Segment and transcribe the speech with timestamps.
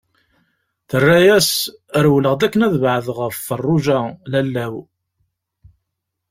[0.89, 1.49] Terra-as:
[2.03, 3.99] Rewleɣ-d akken ad beɛdeɣ ɣef Feṛṛuǧa,
[4.31, 4.73] lalla-w.